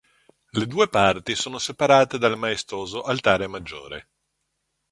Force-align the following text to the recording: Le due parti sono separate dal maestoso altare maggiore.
Le 0.53 0.65
due 0.65 0.87
parti 0.87 1.35
sono 1.35 1.59
separate 1.59 2.17
dal 2.17 2.35
maestoso 2.35 3.03
altare 3.03 3.45
maggiore. 3.45 4.09